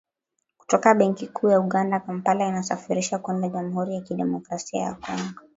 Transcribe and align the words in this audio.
kutoka 0.57 0.93
Benki 0.95 1.27
Kuu 1.27 1.49
ya 1.49 1.59
Uganda, 1.59 1.99
Kampala 1.99 2.47
inasafirisha 2.47 3.19
kwenda 3.19 3.49
jamuhuri 3.49 3.95
ya 3.95 4.01
kidemokrasia 4.01 4.81
ya 4.81 4.93
Kongo 4.95 5.41